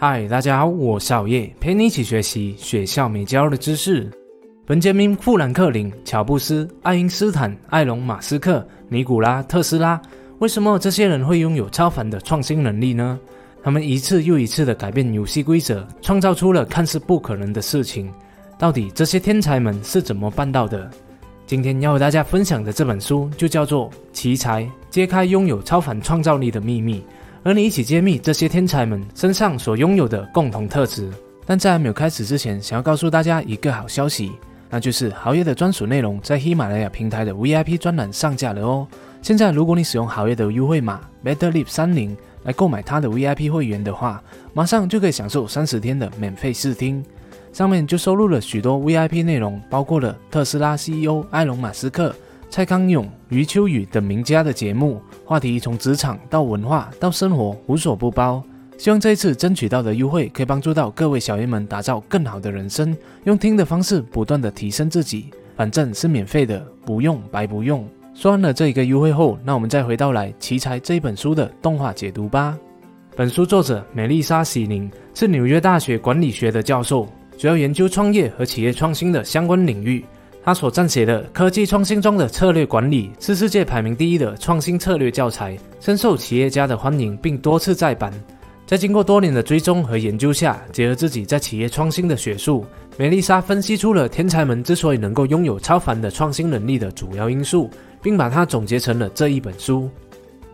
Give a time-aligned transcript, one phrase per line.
[0.00, 4.08] 嗨，大家好，我是熬夜，陪你一起学习学校没教的知识。
[4.64, 10.00] 本杰明·富兰克林、乔布斯、爱因斯坦、埃隆·马斯克、尼古拉·特斯拉，
[10.38, 13.18] 为什么这些人会拥有超凡的创新能力呢？
[13.60, 18.08] 他们一次又一次地改变游戏规则，创造出了看似不可能的事情。
[18.56, 20.88] 到底这些天才们是怎么办到的？
[21.44, 27.00] 今天要和大家分享的这本书就叫做《奇才：揭开拥有超凡创造力的秘密》。
[27.44, 31.10] 和你一起揭秘这些天才们身上所拥有的共同特质。
[31.46, 34.32] 但在还没有开始之前，想要告诉大家一个好消息，
[34.68, 38.86] 那就是豪业的专属内容在喜马拉雅平台的 VIP 专栏上架了哦。
[39.22, 47.02] 现在如果你使用豪业的优惠码 BetterLip 三零来购买它的 VIP 会员的话，马上就可以享受三十天的免费试听。
[47.50, 52.14] 上面就收录了许多 VIP 内容，包括了特斯拉 CEO 埃隆·马斯克。
[52.50, 58.42] 蔡康永、余秋雨等名家的节目，话题从职场到文化到生活，无所不包。
[58.78, 65.26] 希望这一次争取到的优惠，可以帮助到各位小爷们打造更好的人生，用听的方式不断的提升自己。
[65.56, 67.86] 反正是免费的，不用白不用。
[68.14, 72.56] 说完了这一个优惠后，那我们再回到来《奇才》这一本书的动画解读吧。
[73.16, 80.04] 本书作者美丽莎·喜宁是纽约大学管理学的教授，主要研究创业和企业创新的相关领域。
[80.48, 88.10] 他所撰写的《科技创新中的策略管理》是世界排名第一的创新策略教材，深受企业家的欢迎，并多次再版。
[88.64, 92.64] 在经过多年的追踪和研究下，结合自己在企业创新的学术，
[92.96, 97.68] 梅丽莎分析出了天才们之所以能够拥有超凡的创新能力的主要因素，
[98.00, 99.90] 并把它总结成了这一本书。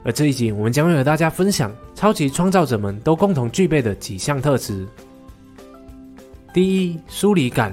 [0.03, 4.84] 而这一集，我们将会和大家分享超级创造者们都共同具备的几项特质。
[6.53, 7.73] 第一，疏离感。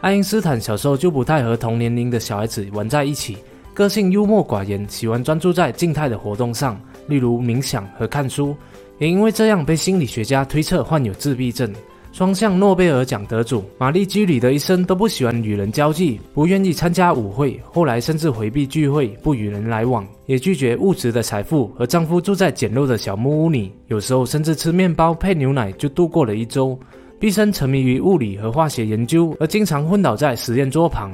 [0.00, 3.36] 爱因斯坦小时候就不太和同年龄的小孩子玩在一起，
[3.74, 8.56] 个性幽默寡言，喜欢专注在静态的活动上，例如冥想和看书。
[8.98, 11.70] 也因为这样，被心理学家推测患有自闭症。
[12.12, 26.76] 双向诺贝尔奖得主玛丽居里的一生都不喜欢与人交际，不愿意参加舞会，后来甚至回避聚会，不与人来往，也拒绝物质的财富，和丈夫住在简陋的小木屋里，有时候甚至吃面包配牛奶就度过了一周。
[27.20, 31.12] 毕生沉迷于物理和化学研究，而经常昏倒在实验桌旁。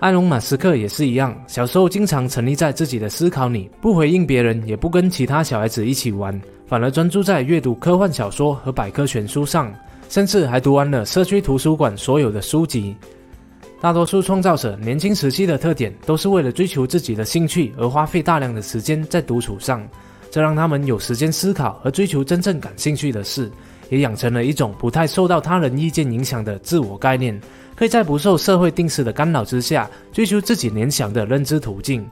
[0.00, 9.72] 埃隆·马斯克也是一样，小时候经常沉溺在自己的思考里，不回应别人，也不跟其他小孩子一起玩，反而专注在阅读科幻小说和百科全书上，
[10.08, 12.96] 甚至还读完了社区图书馆所有的书籍。
[13.80, 19.86] 大多数创造者年轻时期的特点，都是为了追求自己的兴趣而花费大量的时间在独处上，
[20.30, 23.50] 这让他们有时间思考和追求真正感兴趣的事。
[23.90, 27.36] 也养成了一种不太受到他人意见影响的自我概念，
[27.74, 32.08] 可以在不受社会定势的干扰之下，追求自己联想的认知途径。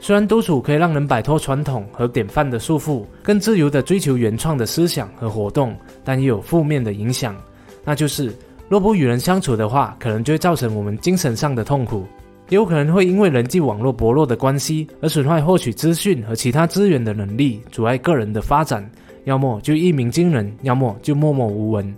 [0.00, 7.36] 虽然独处可以让人摆脱传统和典范的束缚，更自由地追求原创的思想和活动，但也有负面的影响，
[7.84, 8.34] 那就是
[8.66, 12.06] 若不与人相处的话，可能就会造成我们精神上的痛苦，
[12.48, 18.88] 也有可能会因为人际网络薄弱的关系而损坏获取资讯和其他资源的能力，阻碍个人的发展。
[19.24, 21.94] 要么就一鸣惊人，要么就默默无闻。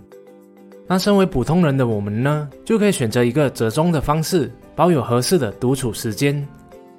[0.87, 6.43] 那身为普通人的我们呢，就可以选择一个折中的方式，保有合适的独处时间。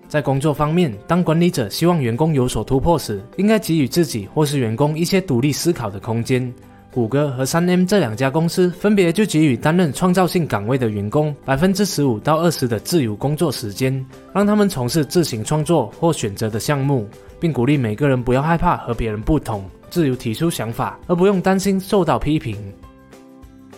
[0.06, 6.52] 在工作方面，当管理者希望员工有所突破时，应该给予自己或是员工一些独立思考的空间。
[6.92, 17.06] 谷歌和三 M 这两家公司分别就给予担任创造性岗位的员工百分之十五到二十的自由工作时间，让他们从事自行创作或选择的项目，
[17.38, 19.64] 并鼓励每个人不要害怕和别人不同。
[19.88, 22.56] 自由提出想法，而不用担心受到批评。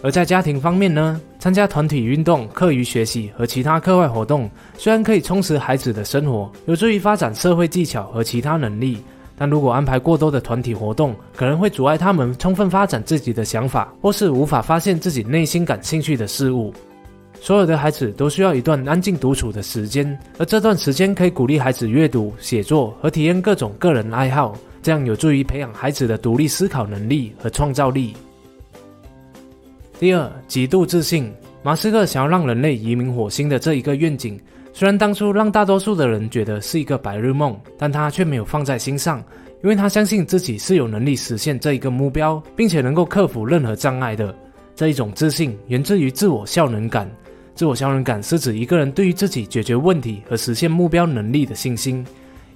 [0.02, 8.98] 而在家庭方面呢，参加团体运动、课余学习和其他课外活动，虽然可以充实孩子的生活，有助于发展社会技巧和其他能力，
[9.42, 16.72] 但如果安排过多的团体活动，可能会阻碍他们充分发展自己的想法，或是无法发现自己内心感兴趣的事物。
[17.40, 24.56] 所有的孩子都需要一段安静独处的时间，而这段时间可以鼓励孩子阅读、写作和体验各种个人爱好。
[24.80, 28.14] 这样有助于培养孩子的独立思考能力和创造力。
[29.98, 31.28] 第二，极度自信。
[31.64, 34.38] 马斯克想要让人类移民火星的这一个愿景，
[34.74, 39.22] 虽然当初让大多数的人觉得是一个白日梦，但他却没有放在心上，
[39.62, 44.34] 因为他相信自己是有能力实现这一个目标，并且能够克服任何障碍的。
[44.74, 47.10] 这一种自信源自于自我效能感。
[47.54, 52.04] 自我效能感是指一个人对于自己解决问题和实现目标能力的信心。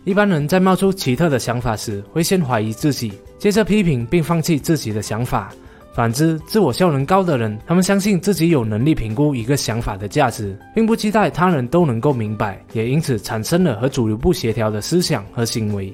[0.05, 5.53] 一般人在冒出奇特的想法时，会先怀疑自己，接着批评并放弃自己的想法。
[5.97, 15.91] 反之，自我效能高的人，他们相信自己有能力评估一个想法的价值，并不期待他人都能够明白，也因此产生了和主流不协调的思想和行为。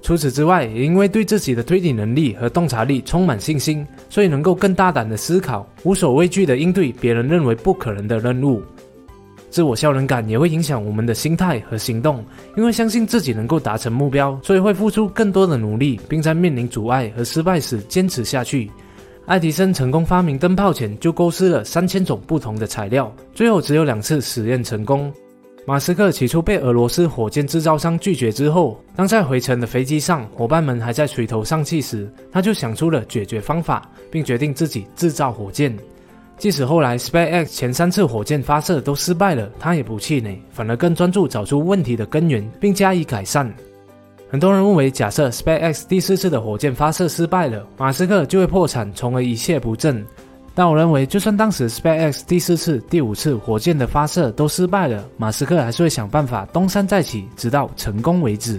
[0.00, 8.62] 除此之外，也因为对自己的推理能力和洞察力充满信心，所以能够更大胆的思考，无所畏惧的应对别人认为不可能的任务。
[9.50, 12.24] 自我效能感也会影响我们的心态和行动，
[12.56, 18.70] 因为相信自己能够达成目标，所以会付出更多的努力，并在面临阻碍和失败时坚持下去。
[19.26, 25.10] 爱迪生成功发明灯泡前，就构思了三千种不同的材料，最后只有两次实验成功。
[25.66, 35.74] 马斯克起初被俄罗斯火箭制造商拒绝之后，当在回程的飞机上，伙伴们还在垂头丧气时，他就想出了解决方法，并决定自己制造火箭。
[36.36, 43.50] 即使后来 SpaceX 前三次火箭发射都失败了，他也不气馁，反而更专注找出问题的根源，并加以改善。
[44.34, 50.04] 很多人认为，假设 SpaceX 第四次的火箭发射失败了，马斯克就会破产，从而一蹶不振。
[50.56, 58.58] 但我认为，就算当时 SpaceX 第四次、第五次火箭的发射都失败了，马斯克还是会想办法东山再起，直到成功为止。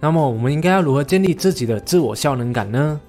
[0.00, 3.00] 那么，我们应该要如何建立自己的自我效能感呢？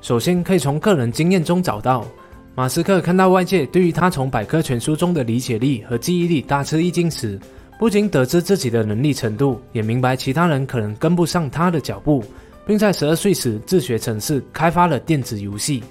[0.00, 2.06] 首先，可以从个人经验中找到。
[2.54, 7.36] 马斯克看到外界对于他从百科全书中的理解力和记忆力大吃一惊时，
[7.78, 12.24] 不仅得知自己的能力程度，也明白其他人可能跟不上他的脚步，
[12.66, 15.82] 并在十二岁时自学程式，开发了电子游戏。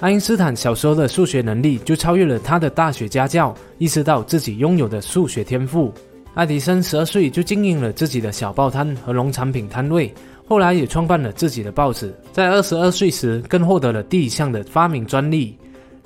[0.00, 5.90] 爱因斯坦小时候的数学能力就超越了他的大学家教，意识到自己拥有的数学天赋。
[6.34, 10.12] 爱迪生十二岁就经营了自己的小报摊和农产品摊位，
[10.46, 12.14] 后来也创办了自己的报纸。
[12.32, 15.56] 在二十二岁时，更获得了第一项的发明专利。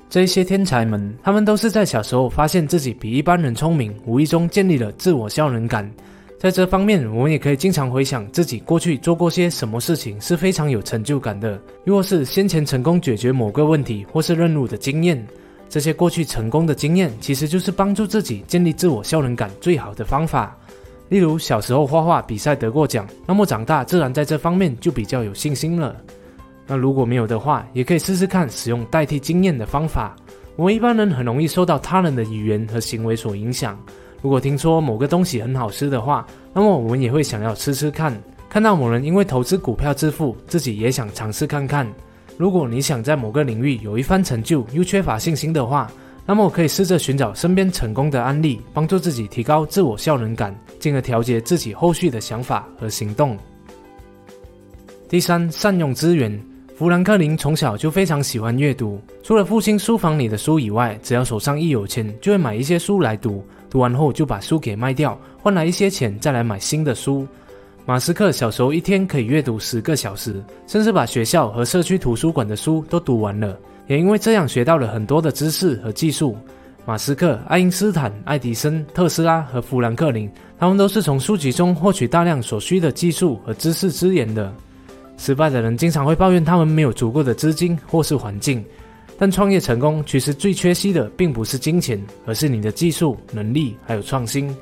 [0.09, 5.91] 这些天才们，他们都是在小时候发现自己比一般人聪明，无意中建立了自我效能感。
[6.39, 15.27] 在这方面，我们也可以经常回想自己过去做过些什么事情是非常有成就感的，如果是先前成功解决某个问题或是任务的经验。
[15.69, 20.57] 这些过去成功的经验，其实就是帮助自己建立自我效能感最好的方法。
[21.09, 25.97] 例如，小时候画画比赛得过奖，那么长大自然在这方面就比较有信心了。
[26.67, 30.17] 那如果没有的话，也可以试试看使用代替经验的方法。
[30.57, 33.79] 我们一般人很容易受到他人的语言和行为所影响。
[34.23, 38.13] 如果听说某个东西很好吃的话，那么我们也会想要吃吃看。
[38.49, 41.87] 看到某人因为投资股票致富，自己也想尝试看看。
[42.39, 45.91] 如果你想在某个领域有一番成就，又缺乏信心的话，
[46.25, 53.39] 那么可以试着寻找身边成功的案例，帮助自己提高自我效能感，进而调节自己后续的想法和行动。
[55.09, 56.56] 第三，善用资源。
[56.77, 63.43] 富兰克林从小就非常喜欢阅读，除了父亲书房里的书以外，只要手上一有钱，就会买一些书来读。
[63.71, 67.27] 读完后就把书给卖掉，换来一些钱，再来买新的书。
[67.87, 73.59] 马斯克小时候一天可以阅读十个小时，甚至把学校和社区图书馆的书都读完了。
[73.87, 76.37] 也因为这样学到了很多的知识和技术。
[76.85, 84.53] 马斯克、爱因斯坦、爱迪生、特斯拉和富兰克林，他们都是从书籍中获取大量所需的技术和知识资源的。
[85.17, 88.65] 失败的人经常会抱怨他们没有足够的资金或是环境，
[89.19, 94.55] 但创业成功其实最缺席的并不是金钱，而是你的技术能力还有创新。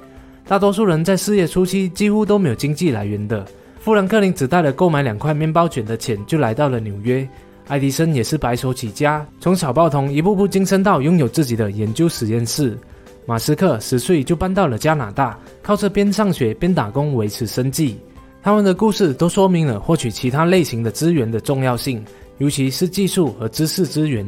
[0.46, 3.44] 大多数人在事业初期几乎都没有经济来源的。
[3.80, 7.28] 富兰克林只带了购买两块面包卷的钱就来到了纽约，
[7.66, 12.78] 爱迪生也是白手起家，从小报童一步步晋升到拥有自己的研究实验室。
[13.26, 17.98] 马斯克十岁就搬到了加拿大，靠着边上学边打工维持生计。
[18.44, 22.04] 他们的故事都说明了获取其他类型的资源的重要性，
[22.36, 24.22] 尤其是技术和知识资源。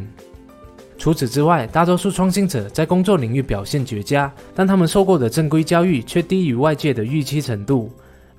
[0.97, 7.93] 除此之外，大多数创新者在工作领域表现绝佳，但他们受过的正规教育却低于外界的预期程度。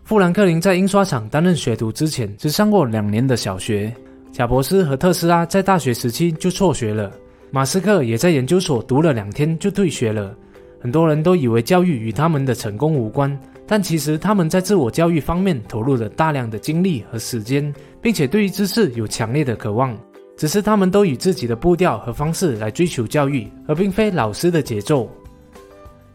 [0.03, 3.93] 富兰克林在印刷厂担任学徒之前，只上过两年的小学。
[4.31, 7.11] 贾伯斯和特斯拉在大学时期就辍学了，
[7.51, 10.35] 马斯克也在研究所读了两天就退学了。
[10.81, 13.39] 很多人都以为教育与他们的成功无关。
[13.67, 19.95] 但其实他们在自我教育方面投入了大量的精力和时间，并且对于知识有强烈的渴望。
[20.37, 25.09] 只是他们都以自己的步调和方式来追求教育，而并非老师的节奏。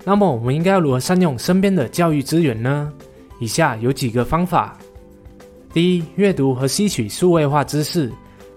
[0.04, 2.92] 那么我们应该要如何善用身边的教育资源呢？
[3.40, 4.78] 以下有几个方法：
[5.72, 8.10] 第一，阅读和吸取数位化知识。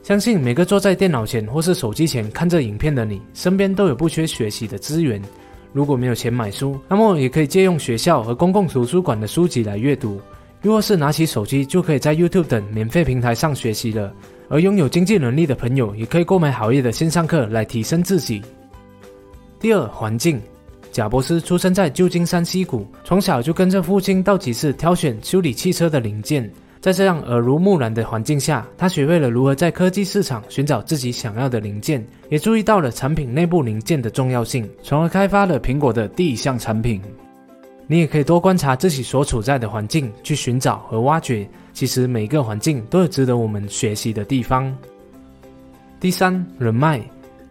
[0.04, 5.20] 相信每个坐在电脑前或是手机前看着影片的你，身边都有不缺学习的资源。
[5.76, 10.18] 如果没有钱买书，那么也可以借用学校和公共图书馆的书籍来阅读；
[10.62, 14.14] 又或是拿起手机，就可以在 YouTube 等免费平台上学习了。
[14.48, 18.42] 而拥有经济能力的朋友，也可以购买好业的线上课来提升自己。
[19.60, 20.42] 第二，环境。
[20.94, 26.50] 贾伯斯出生在旧金山西谷，从小就跟着父亲到集市挑选修理汽车的零件。
[26.86, 37.02] 在这样耳濡目染的环境下，他学会了如何在科技市场寻找自己想要的零件，也注意到了产品内部零件的重要性，从而开发了苹果的第一项产品。
[37.88, 44.72] 你也可以多观察自己所处在的环境，去寻找和挖掘，其实每个环境都有值得我们学习的地方。
[46.00, 47.02] 第三，人脉。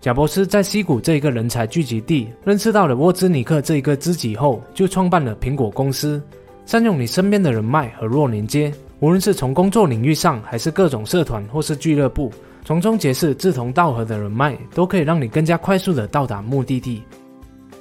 [0.00, 6.23] 贾伯斯在西谷这一个人才聚集地认识到了沃兹尼克这一个知己后，就创办了苹果公司。
[6.67, 8.73] 善用你身边的人脉和弱连接，
[9.04, 12.32] 无论是从工作领域上，还是各种社团或是俱乐部，
[12.64, 17.02] 从中结识志同道合的人脉，都可以让你更加快速的到达目的地。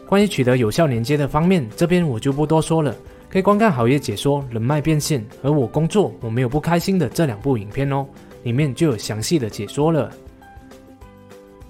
[0.05, 2.93] 关于取得有效连接的方面，这边我就不多说了，
[3.29, 8.05] 可以观看好业解说人脉变现和我工作我没有不开心的这两部影片哦，
[8.43, 10.11] 里面就有详细的解说了。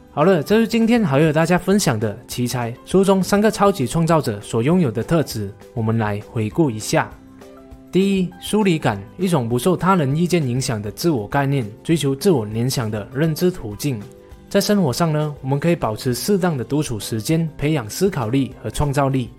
[0.09, 7.07] 好了，这是今天好友大家分享的奇才书中三个超级创造者所拥有的特质，我们来回顾一下。
[7.93, 14.01] 第一，疏离感，一种不受他人意见影响的自我概念，追求自我联想的认知途径。
[14.49, 19.29] 在生活上呢，我们可以保持适当的独处时间，培养思考力和创造力。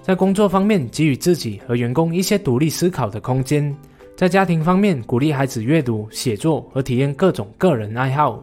[0.00, 3.74] 在工作方面，给予自己和员工一些独立思考的空间。
[4.14, 8.40] 在家庭方面，鼓励孩子阅读、写作和体验各种个人爱好。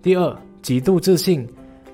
[0.00, 0.34] 第二。
[0.62, 1.48] 极度自信，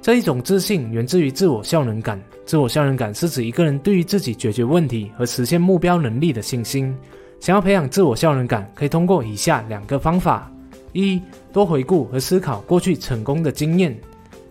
[0.06, 2.16] 这一种自信源自于自我效能感。
[2.44, 6.96] 自我效能感是指一个人对于自己解决问题和实现目标能力的信心。
[7.40, 10.48] 想要培养自我效能感，可以通过以下两个方法：
[10.92, 11.20] 一、
[11.52, 13.92] 多回顾和思考过去成功的经验；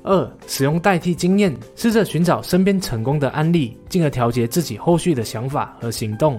[0.03, 6.37] 二、使用代替经验，试着寻找身边成功的案例，进而调节自己后续的想法和行动。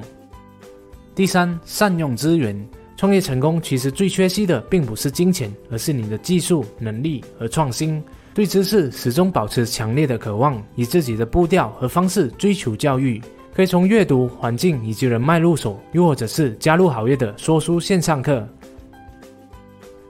[1.15, 2.55] 第三，善用资源。
[2.99, 8.05] 创业成功其实最缺席的并不是金钱，而是你的技术能力和创新。
[8.37, 13.19] 对知识始终保持强烈的渴望，以自己的步调和方式追求教育。
[13.55, 18.47] 可以从阅读、环境以及人脉入手，又或者是加入好业的说书线上课。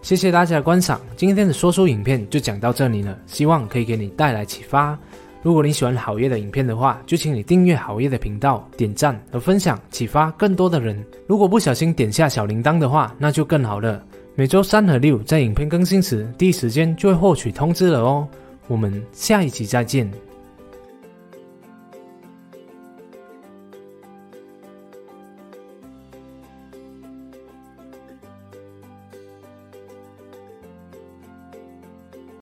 [0.02, 4.98] 谢谢大家的观赏，今天的说书影片就讲到这里了，希望可以给你带来启发。
[5.40, 11.00] 如果你喜欢好业的影片的话，就请你订阅好业的频道，点赞和分享，启发更多的人。
[11.28, 14.04] 如果不小心点下小铃铛的话，那就更好了。
[14.38, 18.28] 每周三和六在影片更新时，第一时间就会获取通知了哦。
[18.68, 20.10] 我们下一集再见。